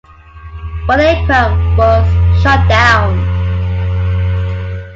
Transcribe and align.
One 0.87 0.99
aircraft 0.99 1.77
was 1.77 2.41
shot 2.41 2.67
down. 2.67 3.19